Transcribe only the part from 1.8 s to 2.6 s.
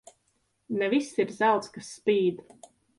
spīd.